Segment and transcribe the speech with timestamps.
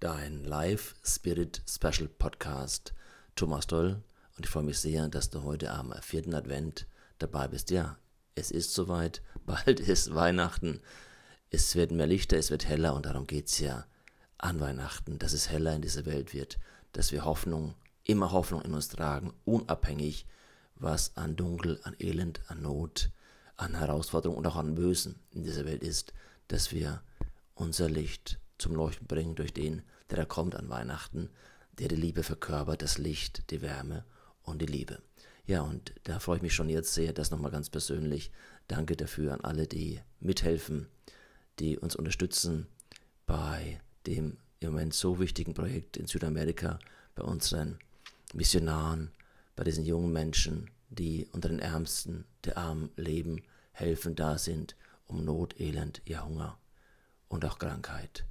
[0.00, 2.94] dein Live Spirit Special Podcast.
[3.36, 4.02] Thomas Doll
[4.36, 6.86] und ich freue mich sehr, dass du heute am vierten Advent
[7.18, 7.70] dabei bist.
[7.70, 7.98] Ja,
[8.34, 10.80] es ist soweit, bald ist Weihnachten,
[11.50, 13.84] es wird mehr Lichter, es wird heller und darum geht es ja
[14.38, 16.58] an Weihnachten, dass es heller in dieser Welt wird,
[16.92, 17.74] dass wir Hoffnung,
[18.04, 20.24] immer Hoffnung in uns tragen, unabhängig,
[20.76, 23.10] was an Dunkel, an Elend, an Not,
[23.58, 26.14] an Herausforderungen und auch an Bösen in dieser Welt ist,
[26.48, 27.02] dass wir
[27.54, 31.30] unser Licht zum Leuchten bringen durch den, der da kommt an Weihnachten,
[31.78, 34.04] der die Liebe verkörpert, das Licht, die Wärme
[34.42, 35.00] und die Liebe.
[35.46, 38.30] Ja, und da freue ich mich schon jetzt sehr, das nochmal ganz persönlich.
[38.68, 40.86] Danke dafür an alle, die mithelfen,
[41.58, 42.66] die uns unterstützen
[43.26, 46.78] bei dem im Moment so wichtigen Projekt in Südamerika,
[47.14, 47.78] bei unseren
[48.34, 49.10] Missionaren,
[49.56, 53.42] bei diesen jungen Menschen, die unter den Ärmsten der Armen leben,
[53.72, 56.58] helfen, da sind, um Not, Elend, ja Hunger
[57.28, 58.24] und auch Krankheit,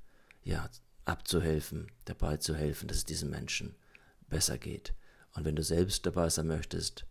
[0.44, 0.70] ja,
[1.06, 3.76] abzuhelfen, dabei zu helfen, dass es diesen Menschen
[4.28, 4.94] besser geht.
[5.34, 7.06] Und wenn du selbst dabei sein möchtest,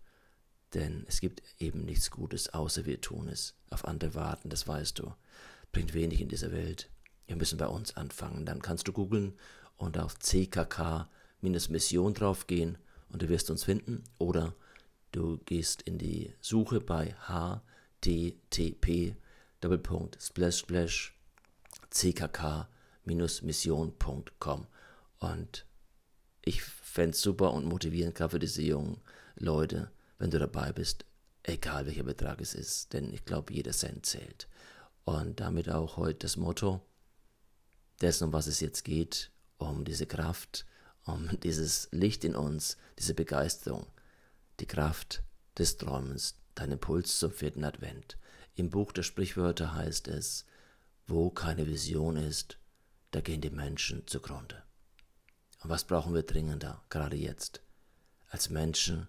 [0.74, 3.54] denn es gibt eben nichts Gutes, außer wir tun es.
[3.70, 5.14] Auf andere warten, das weißt du.
[5.72, 6.90] Bringt wenig in dieser Welt.
[7.26, 8.44] Wir müssen bei uns anfangen.
[8.44, 9.34] Dann kannst du googeln
[9.76, 14.04] und auf CKK-Mission draufgehen und du wirst uns finden.
[14.18, 14.54] Oder
[15.12, 17.14] du gehst in die Suche bei
[18.00, 19.16] http
[23.08, 24.66] ckk-mission.com
[25.20, 25.66] und
[26.42, 29.00] ich fände es super und motivierend gerade für diese jungen
[29.36, 31.04] Leute, wenn du dabei bist,
[31.42, 34.48] egal welcher Betrag es ist, denn ich glaube, jeder Cent zählt.
[35.04, 36.80] Und damit auch heute das Motto
[38.00, 40.66] dessen, um was es jetzt geht, um diese Kraft,
[41.04, 43.86] um dieses Licht in uns, diese Begeisterung,
[44.60, 45.22] die Kraft
[45.56, 48.18] des Träumens, dein Impuls zum vierten Advent.
[48.54, 50.44] Im Buch der Sprichwörter heißt es,
[51.06, 52.57] wo keine Vision ist,
[53.10, 54.62] da gehen die Menschen zugrunde.
[55.62, 57.62] Und was brauchen wir dringender, gerade jetzt,
[58.30, 59.08] als Menschen,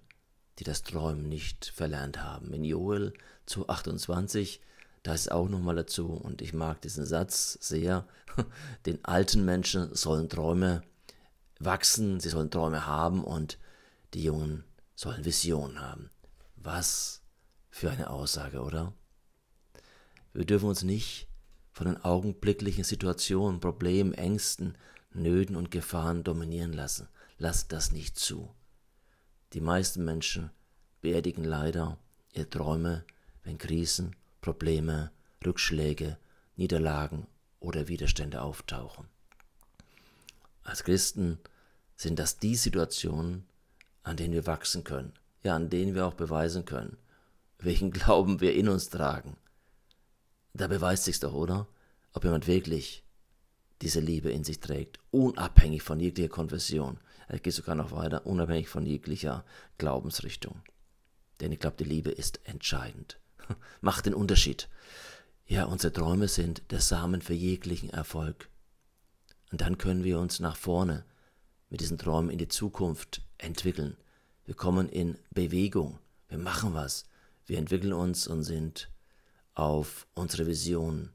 [0.58, 2.54] die das Träumen nicht verlernt haben?
[2.54, 3.14] In Joel
[3.46, 4.62] zu 28,
[5.04, 8.08] da ist auch nochmal dazu, und ich mag diesen Satz sehr,
[8.86, 10.84] den alten Menschen sollen Träume
[11.60, 13.58] wachsen, sie sollen Träume haben und
[14.14, 14.64] die Jungen
[14.96, 16.10] sollen Visionen haben.
[16.56, 17.22] Was
[17.70, 18.94] für eine Aussage, oder?
[20.34, 21.29] Wir dürfen uns nicht
[21.80, 24.76] von den augenblicklichen Situationen, Problemen, Ängsten,
[25.14, 27.08] Nöten und Gefahren dominieren lassen.
[27.38, 28.54] Lasst das nicht zu.
[29.54, 30.50] Die meisten Menschen
[31.00, 31.98] beerdigen leider
[32.34, 33.06] ihre Träume,
[33.44, 35.12] wenn Krisen, Probleme,
[35.46, 36.18] Rückschläge,
[36.58, 37.28] Niederlagen
[37.62, 39.08] oder Widerstände auftauchen.
[40.64, 41.40] Als Christen
[41.96, 43.46] sind das die Situationen,
[44.04, 45.14] an denen wir wachsen können,
[45.44, 46.98] ja, an denen wir auch beweisen können,
[47.58, 49.38] welchen Glauben wir in uns tragen
[50.54, 51.68] da beweist sich's doch, oder?
[52.14, 53.04] Ob jemand wirklich
[53.82, 57.00] diese Liebe in sich trägt, unabhängig von jeglicher Konfession.
[57.28, 59.46] Er geht sogar noch weiter, unabhängig von jeglicher
[59.78, 60.62] Glaubensrichtung.
[61.40, 63.20] Denn ich glaube, die Liebe ist entscheidend.
[63.82, 64.68] Macht den Unterschied.
[65.46, 68.50] Ja, unsere Träume sind der Samen für jeglichen Erfolg.
[69.52, 71.06] Und dann können wir uns nach vorne
[71.70, 73.98] mit diesen Träumen in die Zukunft entwickeln.
[74.46, 76.00] Wir kommen in Bewegung.
[76.28, 77.06] Wir machen was.
[77.46, 78.90] Wir entwickeln uns und sind
[79.60, 81.10] auf unsere Vision,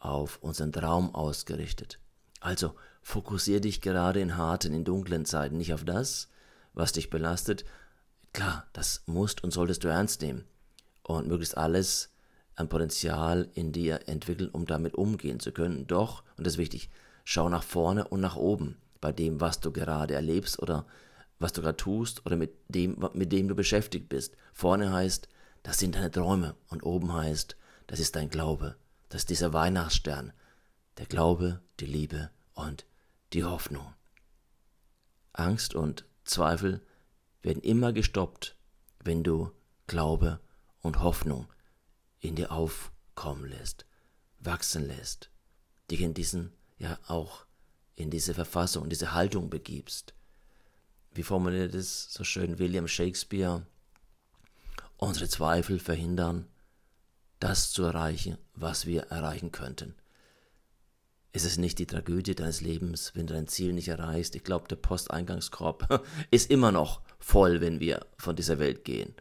[0.00, 2.00] auf unseren Traum ausgerichtet.
[2.40, 6.28] Also fokussiere dich gerade in harten, in dunklen Zeiten nicht auf das,
[6.74, 7.64] was dich belastet.
[8.32, 10.44] Klar, das musst und solltest du ernst nehmen
[11.04, 12.10] und möglichst alles
[12.56, 15.86] an Potenzial in dir entwickeln, um damit umgehen zu können.
[15.86, 16.90] Doch, und das ist wichtig,
[17.24, 20.84] schau nach vorne und nach oben bei dem, was du gerade erlebst oder
[21.38, 24.36] was du gerade tust oder mit dem, mit dem du beschäftigt bist.
[24.52, 25.28] Vorne heißt,
[25.62, 26.56] das sind deine Träume.
[26.68, 27.56] Und oben heißt,
[27.86, 28.76] das ist dein Glaube.
[29.08, 30.32] Das ist dieser Weihnachtsstern.
[30.98, 32.86] Der Glaube, die Liebe und
[33.32, 33.94] die Hoffnung.
[35.32, 36.84] Angst und Zweifel
[37.42, 38.56] werden immer gestoppt,
[39.02, 39.50] wenn du
[39.86, 40.40] Glaube
[40.80, 41.48] und Hoffnung
[42.20, 43.86] in dir aufkommen lässt,
[44.38, 45.30] wachsen lässt,
[45.90, 47.46] dich in diesen, ja auch
[47.96, 50.14] in diese Verfassung, in diese Haltung begibst.
[51.12, 53.66] Wie formuliert es so schön William Shakespeare?
[55.02, 56.46] Unsere Zweifel verhindern,
[57.40, 59.96] das zu erreichen, was wir erreichen könnten.
[61.32, 64.36] Ist es nicht die Tragödie deines Lebens, wenn du dein Ziel nicht erreichst?
[64.36, 69.14] Ich glaube, der Posteingangskorb ist immer noch voll, wenn wir von dieser Welt gehen.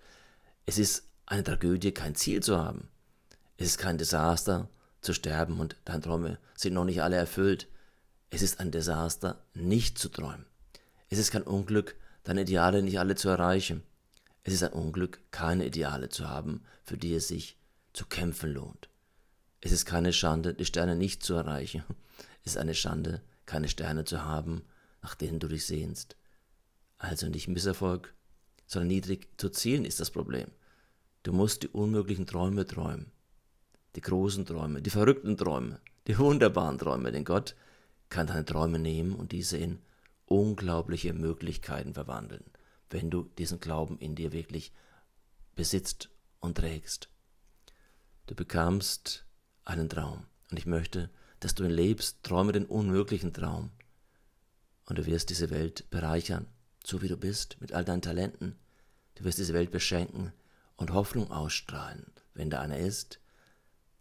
[0.68, 2.88] Es ist eine Tragödie, kein Ziel zu haben.
[3.57, 4.69] Es ist kein Desaster,
[5.01, 7.68] zu sterben und deine Träume sind noch nicht alle erfüllt.
[8.30, 10.45] Es ist ein Desaster, nicht zu träumen.
[11.10, 13.81] Es ist kein Unglück, deine Ideale nicht alle zu erreichen.
[14.44, 17.58] Es ist ein Unglück, keine Ideale zu haben, für die es sich
[17.94, 18.90] zu kämpfen lohnt.
[19.60, 21.84] Es ist keine Schande, die Sterne nicht zu erreichen.
[22.44, 24.64] Es ist eine Schande, keine Sterne zu haben,
[25.04, 26.16] nach denen du dich sehnst.
[26.98, 28.14] Also nicht Misserfolg,
[28.66, 30.50] sondern niedrig zu zielen ist das Problem.
[31.24, 33.12] Du musst die unmöglichen Träume träumen.
[33.96, 37.56] Die großen Träume, die verrückten Träume, die wunderbaren Träume, denn Gott
[38.10, 39.80] kann deine Träume nehmen und diese in
[40.26, 42.46] unglaubliche Möglichkeiten verwandeln,
[42.92, 44.72] wenn du diesen Glauben in dir wirklich
[45.56, 46.10] besitzt
[46.40, 47.10] und trägst.
[48.28, 49.26] Du bekamst
[49.66, 51.10] einen Traum und ich möchte,
[51.40, 53.72] dass du ihn lebst, träume den unmöglichen Traum
[54.86, 56.48] und du wirst diese Welt bereichern,
[56.84, 58.58] so wie du bist, mit all deinen Talenten.
[59.16, 60.34] Du wirst diese Welt beschenken
[60.76, 63.20] und Hoffnung ausstrahlen, wenn da einer ist.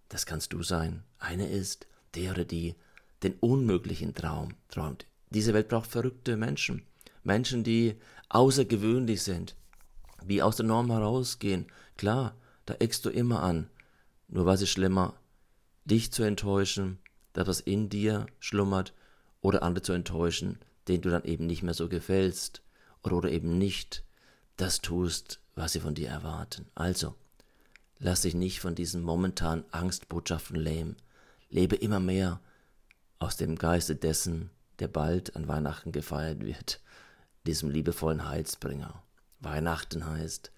[0.08, 1.04] Das kannst du sein.
[1.18, 2.74] Einer ist, der oder die
[3.22, 5.06] den unmöglichen Traum träumt.
[5.28, 6.86] Diese Welt braucht verrückte Menschen.
[7.22, 7.96] Menschen, die
[8.30, 9.56] außergewöhnlich sind,
[10.24, 11.66] die aus der Norm herausgehen.
[11.96, 12.34] Klar,
[12.64, 13.68] da eckst du immer an.
[14.28, 15.14] Nur was ist schlimmer,
[15.84, 16.98] dich zu enttäuschen,
[17.32, 18.94] das was in dir schlummert,
[19.42, 22.62] oder andere zu enttäuschen, denen du dann eben nicht mehr so gefällst,
[23.02, 24.04] oder, oder eben nicht
[24.56, 26.66] das tust, was sie von dir erwarten.
[26.74, 27.14] Also,
[27.98, 30.96] lass dich nicht von diesen momentanen Angstbotschaften lähmen.
[31.48, 32.40] Lebe immer mehr
[33.18, 36.80] aus dem Geiste dessen, der bald an Weihnachten gefeiert wird,
[37.46, 39.02] diesem liebevollen Heilsbringer.
[39.40, 40.52] Weihnachten heißt,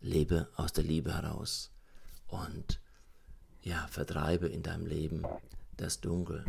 [0.00, 1.72] lebe aus der Liebe heraus
[2.26, 2.80] und
[3.62, 5.24] ja, vertreibe in deinem Leben
[5.76, 6.44] das Dunkel,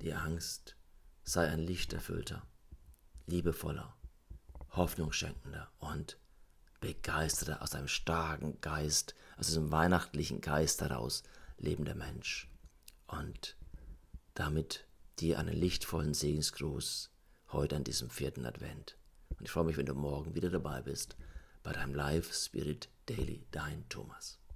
[0.00, 0.76] die Angst,
[1.22, 2.46] sei ein lichterfüllter,
[3.26, 3.96] liebevoller,
[4.70, 6.18] hoffnungsschenkender und
[6.80, 11.24] begeisterter aus einem starken Geist, aus diesem weihnachtlichen Geist heraus
[11.58, 12.48] lebender Mensch.
[13.06, 13.56] Und
[14.34, 14.86] damit
[15.18, 17.10] dir einen lichtvollen Segensgruß
[17.48, 18.97] heute an diesem vierten Advent.
[19.38, 21.16] Und ich freue mich, wenn du morgen wieder dabei bist
[21.62, 24.37] bei deinem Live Spirit Daily, dein Thomas.